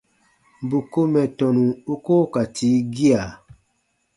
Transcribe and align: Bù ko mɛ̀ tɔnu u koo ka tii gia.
Bù 0.67 0.77
ko 0.91 0.99
mɛ̀ 1.13 1.27
tɔnu 1.37 1.65
u 1.93 1.95
koo 2.05 2.23
ka 2.33 2.41
tii 2.55 2.79
gia. 2.95 3.21